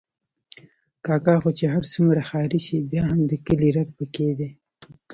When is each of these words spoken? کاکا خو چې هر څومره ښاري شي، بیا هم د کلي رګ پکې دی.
کاکا 1.05 1.35
خو 1.41 1.49
چې 1.57 1.65
هر 1.73 1.83
څومره 1.93 2.21
ښاري 2.29 2.59
شي، 2.65 2.77
بیا 2.91 3.03
هم 3.11 3.19
د 3.31 3.33
کلي 3.45 3.69
رګ 3.77 3.89
پکې 3.97 4.29
دی. 4.39 4.49